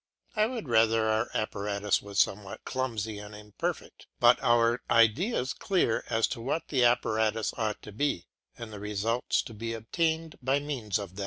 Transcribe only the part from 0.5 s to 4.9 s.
rather our apparatus was somewhat clumsy and imperfect, but our